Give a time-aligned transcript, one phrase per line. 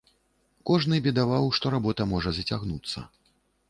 [0.69, 3.11] Кожны бедаваў, што работа можа зацягнуцца.